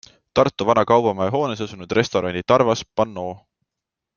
Tartu 0.37 0.65
vana 0.69 0.83
kaubamaja 0.91 1.33
hoones 1.39 1.61
asunud 1.65 1.93
restorani 1.99 2.43
Tarvas 2.53 2.85
pannoo. 3.01 3.31